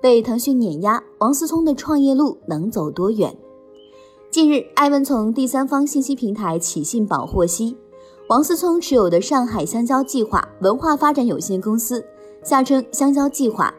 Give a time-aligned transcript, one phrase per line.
[0.00, 3.36] 被腾讯碾压，王思聪的创业路能走多远？
[4.30, 7.76] 近日，艾问从第三方信息平台启信宝获悉，
[8.28, 12.04] 王思聪持有的上海香蕉计划文化发展有限公司
[12.44, 13.74] （下称香蕉计划）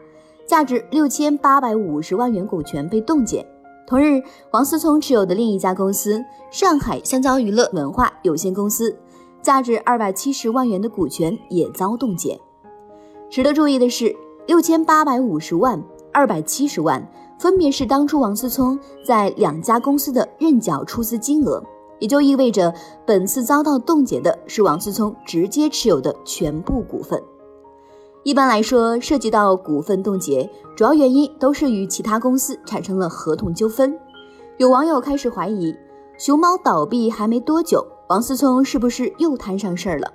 [0.46, 3.46] 价值六千八百五十万元股权被冻结。
[3.86, 8.94] 同日，王思聪持有的另一家公司——上海香蕉娱乐文化有限公司，
[9.40, 12.38] 价值二百七十万元的股权也遭冻结。
[13.30, 14.14] 值得注意的是，
[14.46, 15.82] 六千八百五十万。
[16.12, 17.06] 二百七十万，
[17.38, 21.62] 分别是当初王思聪在两家公司的认缴出资金额，
[21.98, 22.74] 也就意味着
[23.06, 27.22] 本次遭到冻结的是王思聪直接持有的全部股份。
[28.22, 33.98] 一般来说，涉及到股份冻结，主要原因都是与其他公司产生了合同纠纷。
[34.58, 35.74] 有网友开始怀疑，
[36.18, 40.12] 熊猫倒闭还没多久，王思聪是不是又摊上事儿了？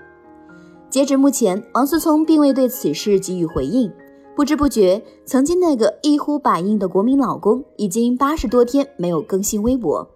[0.88, 3.92] 截止目前，王思聪并未对此事给予回应。
[4.36, 10.10] 不知不觉，曾经那个一呼百应的国民老公，已经八十多天没有更新微博。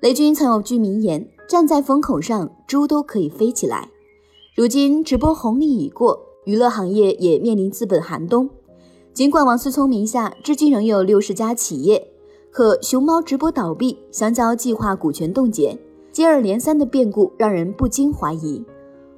[0.00, 3.88] 雷军曾有句名言：“站在风口上，猪都可以飞起来。”
[4.54, 8.50] 如今直播红利已过，娱乐行业也面临资本寒冬。
[9.14, 12.06] 尽管王思聪名下至今仍有六十家企业，
[12.50, 15.78] 可熊猫直播倒闭，香蕉计划股权冻结，
[16.12, 18.62] 接二连三的变故让人不禁怀疑：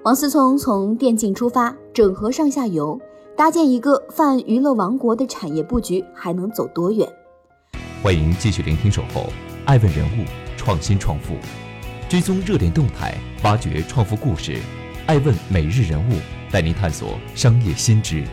[0.05, 3.01] 王思聪从电竞出发，整合上下游。
[3.37, 7.07] 搭建一个泛娱乐王国的产业布局还能走多远？
[8.03, 9.27] 欢迎继续聆听《守候
[9.67, 10.25] 爱问人物
[10.57, 11.35] 创新创富》，
[12.09, 13.15] 追踪热点动态，
[13.45, 14.59] 挖掘创富故事。
[15.07, 16.15] 爱问每日人物
[16.51, 18.25] 带您探索商业新知。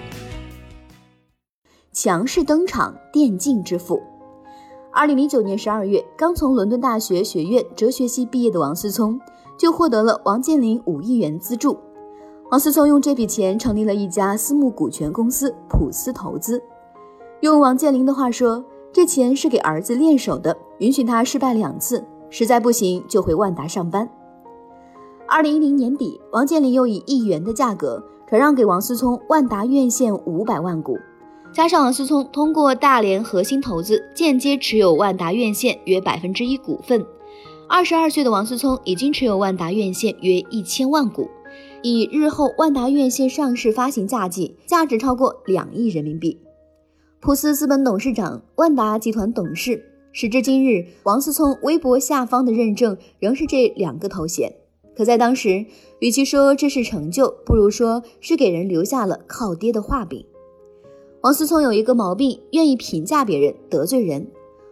[1.92, 4.02] 强势登场，电竞之父。
[4.94, 9.20] 二零零九年十二月，刚从伦敦大学学院哲学系毕业的王思聪，
[9.60, 11.78] 就获得了王健林五亿元资助。
[12.54, 16.62] 王思聪用这笔钱成立了一家私募股权公司普思投资。
[17.42, 24.08] 用王健林的话说，这钱是给儿子练手的，允许他失败两次，实在不行就回万达上班。
[25.28, 31.00] 二零一零年底，王健林又以一元的价格转让给王思聪万达院线五百万股，
[31.52, 37.04] 加上王思聪通过大连核心投资间接持有万达院线约百分之一股份。
[37.68, 41.28] 二十二岁的王思聪已经持有万达院线约一千万股。
[41.84, 46.40] 以日后万达院线上市发行价计，价值超过两亿人民币。
[47.20, 49.84] 普思资本董事长、万达集团董事，
[50.14, 54.50] 时至今日，王思聪微博下方的认证仍是这两个头衔。
[54.96, 55.66] 可在当时，
[56.00, 60.26] 与其说这是成就，不如说是给人留下了靠爹的画饼。
[61.20, 64.26] 王思聪有一个毛病，愿意评价别人，得罪人。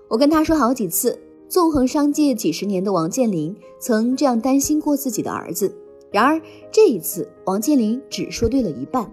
[0.07, 1.19] 我跟他说好几次，
[1.49, 5.75] 纵横商界几十年的王健林，曾这样担心过自己的儿子。
[6.11, 6.41] 然而
[6.71, 9.09] 这一次，王健林只说对了一半。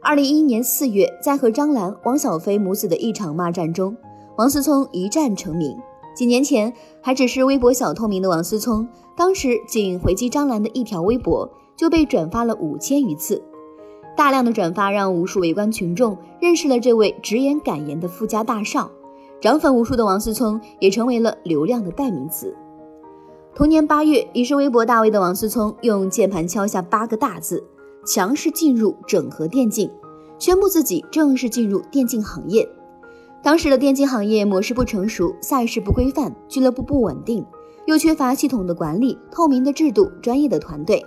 [0.00, 3.96] 二零一一年四月，在和张兰、汪小菲母子的一场骂战中，
[4.36, 5.76] 王思聪一战成名。
[6.14, 8.86] 几年前还只是微博小透明的王思聪，
[9.16, 13.40] 当时仅回击张兰的一条微博就被转发了五千余次，
[14.16, 18.90] 大量的转发让无数围观群众认识了这位直言敢言的富家大少，
[19.40, 22.54] 涨粉无数的王思聪也成为了流量的代名词。
[23.54, 27.62] 同年八月，已是微博大 V 的王思聪用键盘敲下八个大字
[28.06, 29.90] ：“强势进入整合电竞”，
[30.40, 32.66] 宣布自己正式进入电竞行业。
[33.42, 37.44] 当时的电竞行业模式不成熟，赛事不规范，俱乐部不稳定，
[37.84, 41.04] 又缺乏系统的管理、透明的制度、专业的团队，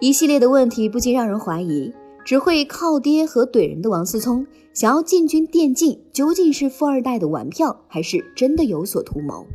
[0.00, 1.92] 一系列的问题不禁让人怀疑：
[2.24, 9.46] 只会靠爹和怼人的王思聪，想要进军电竞，究竟是富二代的玩票，还是真的有所图谋？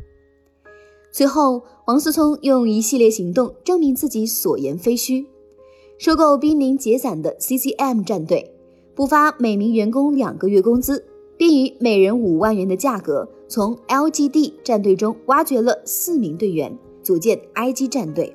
[1.10, 5.26] 随后，王思聪用一系列行动证明自己所言非虚：
[5.98, 8.54] 收购濒临解散的 CCM 战队，
[8.94, 11.04] 补发每名员工两个月工资，
[11.36, 18.34] 并以每人五万元的价格从 LGD 战队中挖掘了四名队员，组建 IG 战队。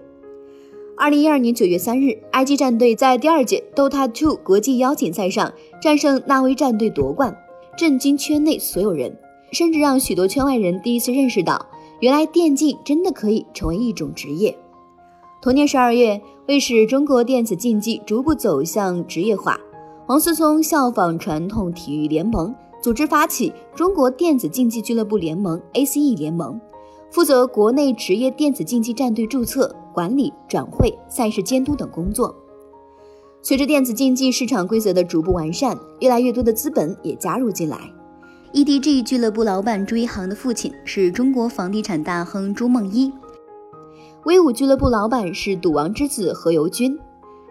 [0.96, 5.51] 二零一二年九月三日，IG 战队在第二届 Dota 2国际邀请赛上
[5.81, 7.36] 战胜纳威战队夺冠，
[7.75, 9.18] 震惊圈内所有人，
[9.51, 11.66] 甚至让许多圈外人第一次认识到。
[12.00, 14.57] 原来电竞真的可以成为一种职业。
[15.42, 19.60] 同年十二月，为使中国电子竞技逐步走向职业化，
[20.07, 26.60] 王思聪效仿传统体育联盟，组织发起中国电子竞技俱乐部联盟 （ACE 联盟），
[27.12, 32.34] 负责国内职业电子竞技战队注册、管理、转会、赛事监督等工作。
[33.42, 37.80] 随着电子竞技市场规则的逐步完善，越来越多的资本也加入进来。
[38.51, 43.13] EDG 俱乐部老板朱一航的父亲是中国房地产大亨朱梦一，
[44.25, 46.98] 威武俱乐部老板是赌王之子何猷君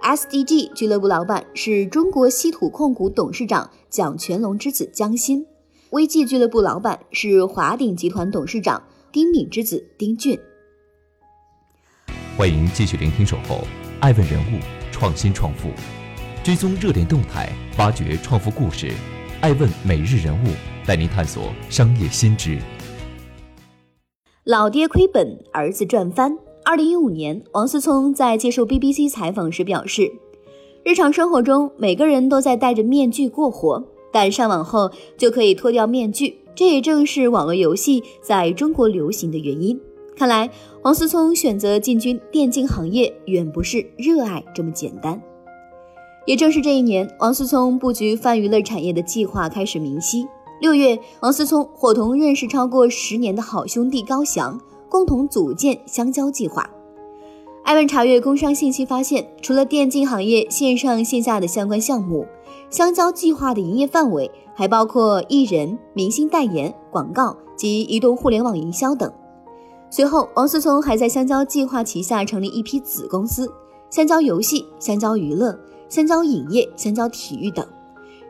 [0.03, 5.47] ，SDG 俱乐部老板是中国稀土控股董事长蒋全龙之子姜鑫
[5.91, 10.37] ，VG 俱乐部老板是华鼎集团董事长丁敏之子丁俊。
[12.37, 13.56] 欢迎继续聆听《守候》，
[14.00, 14.59] 爱问人物。
[14.91, 15.71] 创新创富，
[16.43, 18.93] 追踪热点动态，挖掘创富故事。
[19.41, 20.49] 爱问每日人物
[20.88, 22.58] 带您探索商业新知。
[24.44, 26.35] 老爹亏本，儿子赚翻。
[26.64, 30.11] 二零一五年，王思聪在接受 BBC 采访时表示
[30.82, 36.38] ：“日常生活中，每个人都在戴着面具过活，但上网后就可以脱掉面具。
[36.55, 39.79] 这也正是网络游戏在中国流行的原因。”
[40.17, 40.49] 看来，
[40.81, 45.20] 王思聪选择进军电竞行业，远不是热爱这么简单。
[46.25, 50.26] 也正是这一年，王思聪布局泛娱乐产业的计划开始明晰。
[50.60, 56.69] 六月，王思聪伙同认识超过十年的好兄弟高翔，共同组建香蕉计划。
[57.62, 62.26] 艾文查阅工商信息发现，除了电竞行业线上线下的相关项目，
[62.70, 69.12] 香蕉计划的营业范围还包括艺人、明星代言、广告及移动互联网营销等。
[69.90, 73.49] 随后，王思聪还在香蕉计划旗下成立一批子公司：
[73.90, 75.56] 香蕉游戏、香蕉娱乐、
[75.88, 77.64] 香蕉影业、香蕉体育等，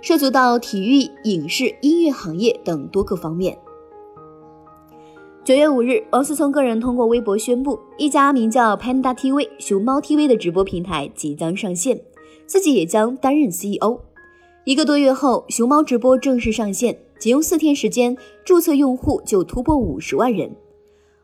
[0.01, 3.59] 涉足到体育、影视、音乐行业等多个方面。
[5.45, 12.01] 九月五日，王思聪个人通过微博宣布，一家名叫 Panda TV 熊猫 TV 的直播平台即将上线，
[12.47, 13.99] 自己也将担任 CEO。
[14.65, 20.55] 一个多月后，熊猫直播正式上线，仅用四天时间，注册用户就突破五十万人。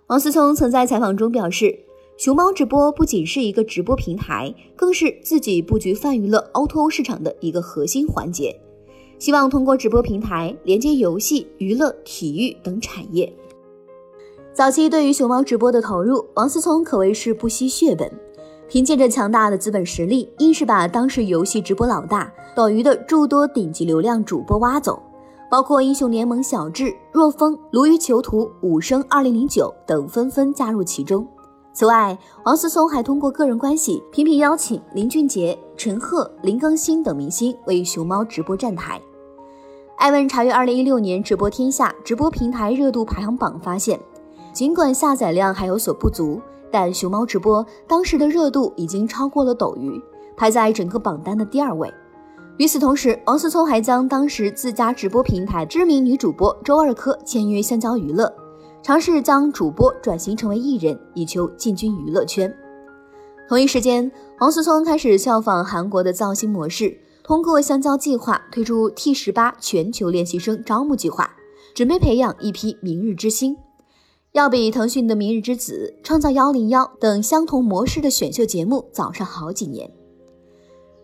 [0.09, 1.79] 王思聪曾在采访中表示，
[2.17, 8.57] 熊猫直播不仅是一个直播平台，更是自己布局泛娱乐 O2O 市场的一个核心环节。
[9.19, 13.33] 希望通过直播平台连接游戏、娱乐、体育等产业。
[14.53, 18.09] 早期对于熊猫直播的投入，王思聪可谓是不惜血本，
[18.69, 25.03] 凭借着强大的资本实力，硬是把当时游戏直播老大斗鱼的诸多顶级流量主播挖走。
[25.51, 31.27] 包括英雄联盟小智、若风、鲈鱼囚徒、武生二零零九等纷纷加入其中。
[31.75, 39.03] 此外，王思聪还通过个人关系频频邀请林俊杰、陈赫、林更新等明星为熊猫直播站台。
[39.97, 43.99] 艾问查阅二零一六年直播天下直播平台热度排行榜发现，
[44.53, 46.41] 尽管下载量还有所不足，
[46.71, 50.01] 但熊猫直播当时的热度已经超过了斗鱼，
[50.37, 51.93] 排在整个榜单的第二位。
[52.57, 58.33] 与此同时，王思聪还将当时自家直播平台知名女主播周二珂签约香蕉娱乐，
[58.85, 62.55] 尝试将主播转型成为艺人，以求进军娱乐圈。
[63.49, 71.35] 同一时间，王思聪开始效仿韩国的造星模式，通过香蕉计划推出 T 十八全球练习生招募计划，
[71.75, 73.57] 准备培养一批明日之星，
[74.33, 79.91] 要比腾讯的《明日之子》《创造幺零幺》等相同模式的选秀节目早上好几年。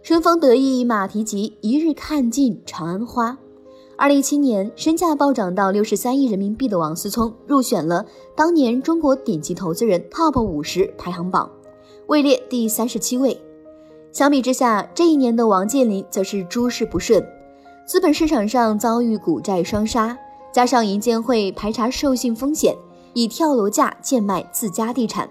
[0.03, 3.39] 春风得意马蹄疾，一日看尽长安花。
[4.01, 11.51] 二零一七年，身价暴涨到六十三亿人民币的王思聪入选了当年中国顶级投资人 TOP 五十排行榜，
[12.07, 13.39] 位列第三十七位。
[14.11, 17.23] 相比之下，这一年的王健林则是诸事不顺，
[17.85, 20.17] 资本市场上遭遇股债双杀，
[20.51, 22.75] 加上银监会排查授信风险，
[23.13, 25.29] 以跳楼价贱卖自家地产，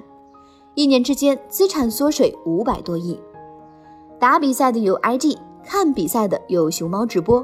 [0.76, 3.20] 一年之间资产缩水五百多亿。
[4.20, 7.44] 打比赛的有 IG，看比赛的有熊猫直播，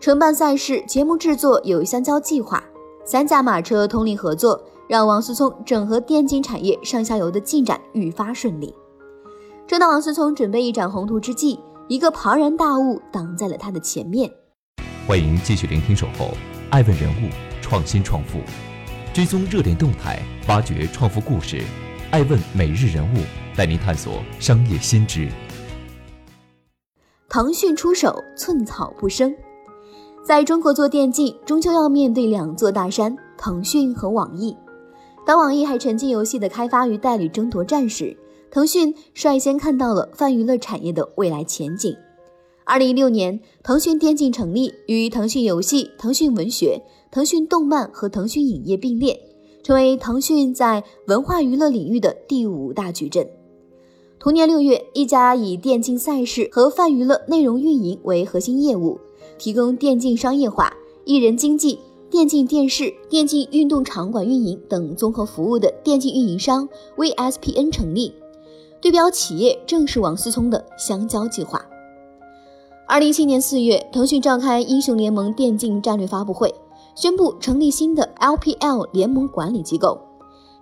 [0.00, 2.64] 承办赛事节目制作有香蕉计划，
[3.04, 8.74] 三驾马车通力合作，让王思聪整合电竞产业上下游的进展愈发顺利。
[9.66, 14.32] 正当王思聪准备一展宏图之际，一个庞然大物挡在了他的前面。
[15.06, 16.28] 欢迎继续聆听《守候》，
[16.70, 17.28] 爱问人物，
[17.60, 18.38] 创新创富，
[19.12, 21.62] 追踪热点动态，挖掘创富故事。
[22.10, 23.18] 爱问每日人物
[23.54, 25.28] 带您探索商业新知。
[27.28, 29.30] 腾讯出手，寸草不生。
[30.30, 34.56] 在中国做电竞，终究要面对两座大山：腾讯和网易。
[35.26, 38.16] 当网易还沉浸游戏的开发与代理争夺战时，
[38.48, 41.92] 腾讯率先看到了泛娱乐产业的未来前景。
[42.64, 49.20] 二零一六年，腾讯电竞成立，与腾讯游戏、腾讯文学、腾讯动漫和腾讯影业并列，
[49.64, 53.28] 成为腾讯在文化娱乐领域的第五大矩阵。
[54.20, 59.00] 同年六月，一家以电竞赛事和泛娱乐内容运营为核心业务，
[59.38, 60.72] 提供电竞商业化、
[61.04, 61.78] 艺人经纪、
[62.10, 68.12] 电竞电视、电竞运动场馆运营等综合服务的电竞运营商 VSPN 成立，
[68.80, 71.64] 对标企业正是王思聪的香蕉计划。
[72.88, 76.52] 二零一七年四月，腾讯召开英雄联盟电竞战略发布会，
[76.96, 80.09] 宣布成立新的 LPL 联盟管理机构。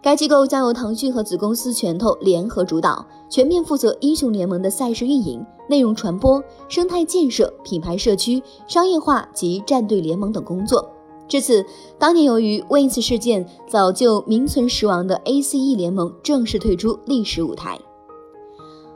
[0.01, 10.89] 该机构将由腾讯和子公司拳头联合主导，全面负责英雄联盟的赛事运营、内容传播、生态建设、品牌社区、商业化及战队联盟等工作。
[11.27, 11.67] 至此，
[11.99, 17.79] 当年由于 Wins 事件早就名存实亡的 ACE 联盟正式退出历史舞台。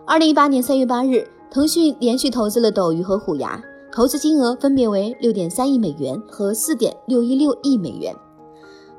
[0.07, 8.15] 二零一八年三月八日，腾讯连续投资了斗鱼和虎牙，投资金额分别为六点三亿美元和四点六一六亿美元。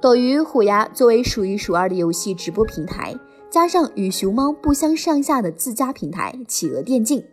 [0.03, 3.17] 斗鱼、虎牙作为数一数二的游戏直播平台，
[3.49, 7.23] 加上与熊猫不相上下的自家平台企鹅电竞，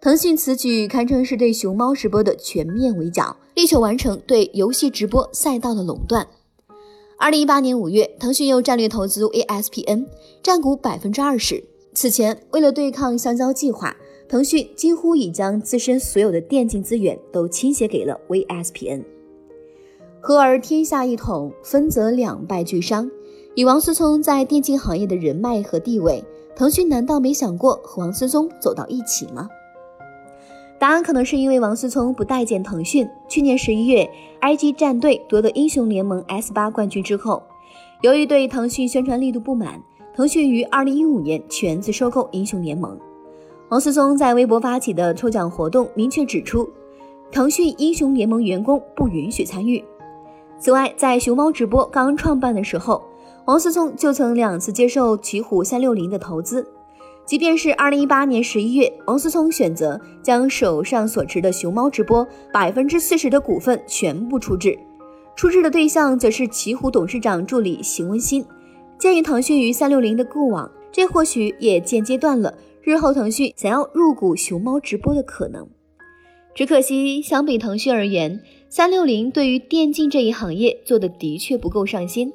[0.00, 6.26] 腾讯此举堪称是对熊猫直播的全面围剿，力求完成对游戏直播赛道的垄断。
[7.18, 10.06] 二零一八年五月，腾讯又战略投资 ESPN，
[10.42, 11.62] 占股百分之二十。
[11.92, 13.94] 此前，为了对抗香蕉计划，
[14.26, 19.17] 腾讯几乎已将自身所有的电竞资源都倾斜给了 VSPN。
[20.20, 23.10] 合而天下一统，分则两败俱伤。
[23.54, 26.22] 以王思聪在电竞行业的人脉和地位，
[26.54, 29.48] 腾讯难道没想过和王思聪走到一起吗？
[30.78, 33.08] 答案可能是因为王思聪不待见腾讯。
[33.28, 34.08] 去年十一月
[34.40, 37.42] ，IG 战队夺得英雄联盟 S 八冠军之后，
[38.02, 39.82] 由于对腾讯宣传力度不满，
[40.14, 42.96] 腾讯于二零一五年全资收购英雄联盟。
[43.70, 46.68] 王思聪在微博发起的抽奖活动明确指出，
[47.32, 49.82] 腾讯英雄联盟员工不允许参与。
[50.58, 53.02] 此外，在熊猫直播刚创办的时候，
[53.46, 56.66] 王思聪就曾两次接受奇虎三六零的投资。
[57.24, 64.76] 即便是二零一八年十一月，王思聪选择将手上所持的熊猫直播百分之四十的股份全部出质，
[65.36, 68.44] 出质的对象则是奇虎董事长助理邢文新。
[68.98, 75.68] 鉴于腾讯与三六零的过往，这或许也间接断了日后腾讯想要入股熊猫直播的可能。
[76.58, 82.32] 只可惜，相比腾讯而言，三六零对于电竞这一行业做的的确不够上心。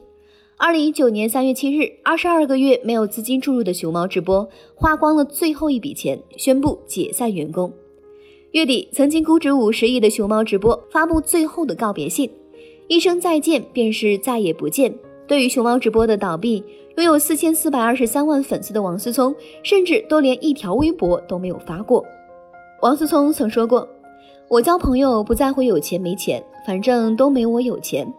[0.56, 7.70] 二零一九年三月七日，二十二个月没有资金注入的熊猫直播花光了最后一笔钱，宣布解散员工。
[8.52, 12.32] 月底，曾经估值五十亿的熊猫直播发布最后的告别信，
[12.88, 14.96] 一声再见便是再也不见。
[15.28, 16.64] 对于熊猫直播的倒闭，
[16.96, 22.06] 拥有四千四百二十三万粉丝的王思聪，甚至都连一条微博都没有发过。
[22.82, 23.86] 王思聪曾说过。
[24.50, 28.12] 我交朋友不在乎有钱没钱，反正都没我有钱。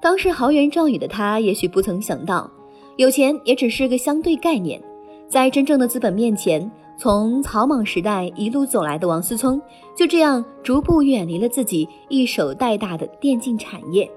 [0.00, 2.50] 当时豪言壮语的他，也许不曾想到，
[2.96, 4.80] 有钱也只是个相对概念。
[5.28, 9.60] 在真正的资本面前，从草莽时代一路走来的王思聪，
[9.96, 14.08] 就这样逐步远离了自己一手带大的电竞产业。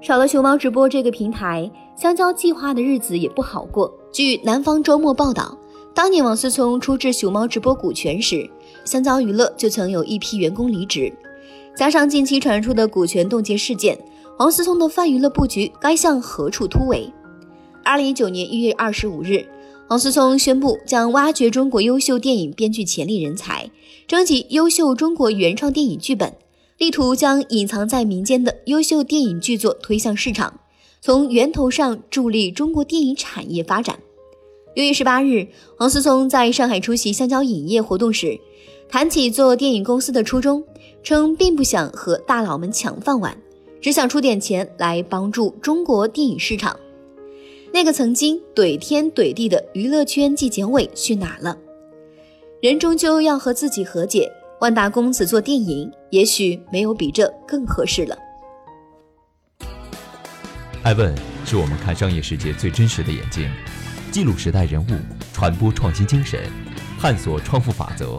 [0.00, 3.92] 少了熊猫直播这个平台，香蕉计划的日子也不好过。
[4.10, 5.56] 据南方周末报道，
[5.94, 8.50] 当年王思聪出质熊猫直播股权时。
[8.84, 11.12] 香蕉娱乐就曾有一批员工离职，
[11.76, 13.98] 加上近期传出的股权冻结事件，
[14.38, 17.10] 王思聪的泛娱乐布局该向何处突围？
[17.82, 19.46] 二零一九年一月二十五日，
[19.88, 23.70] 王思聪宣布将挖掘中国优秀电影编剧潜力人才，
[24.06, 26.34] 征集优秀中国原创电影剧本，
[26.78, 30.60] 力图将隐藏在民间的优秀电影剧作推向市场，
[31.00, 33.98] 从源头上助力中国电影产业发展。
[34.74, 35.46] 六月十八日，
[35.78, 38.40] 王思聪在上海出席香蕉影业活动时。
[38.88, 40.64] 谈起做电影公司的初衷，
[41.02, 43.36] 称并不想和大佬们抢饭碗，
[43.80, 46.78] 只想出点钱来帮助中国电影市场。
[47.72, 51.58] 那个曾经怼天怼地的娱乐圈纪检委去哪了？
[52.62, 54.30] 人终究要和自己和解。
[54.60, 58.16] 万达公子做电影，也许没有比这更合适了。
[60.84, 61.14] 艾问
[61.44, 63.50] 是我们看商业世界最真实的眼睛，
[64.10, 64.86] 记录时代人物，
[65.34, 66.40] 传播创新精神，
[66.98, 68.18] 探索创富法则。